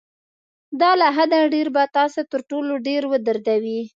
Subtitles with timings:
[0.79, 3.81] دا له حده ډېر به تاسو تر ټولو ډېر ودردوي.